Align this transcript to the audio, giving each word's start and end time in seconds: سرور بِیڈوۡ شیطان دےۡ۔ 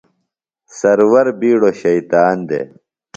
سرور 0.77 1.27
بِیڈوۡ 1.39 1.75
شیطان 1.81 2.37
دےۡ۔ 2.49 2.67